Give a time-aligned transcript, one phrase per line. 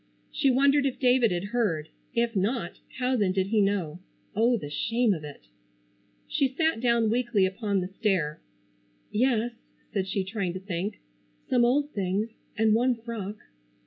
[0.31, 1.89] She wondered if David had heard.
[2.15, 3.99] If not, how then did he know?
[4.35, 5.43] Oh, the shame of it!
[6.27, 8.41] She sat down weakly upon the stair.
[9.11, 9.51] "Yes,"
[9.93, 11.01] said she, trying to think.
[11.51, 13.37] "Some old things, and one frock."